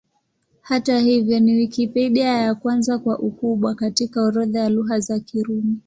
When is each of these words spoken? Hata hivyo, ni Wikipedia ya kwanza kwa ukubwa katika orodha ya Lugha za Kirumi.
Hata 0.61 0.99
hivyo, 0.99 1.39
ni 1.39 1.53
Wikipedia 1.53 2.27
ya 2.27 2.55
kwanza 2.55 2.99
kwa 2.99 3.19
ukubwa 3.19 3.75
katika 3.75 4.21
orodha 4.23 4.59
ya 4.59 4.69
Lugha 4.69 4.99
za 4.99 5.19
Kirumi. 5.19 5.79